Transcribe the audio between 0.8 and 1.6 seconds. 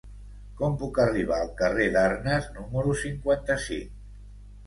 puc arribar al